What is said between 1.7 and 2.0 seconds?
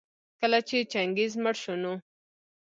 نو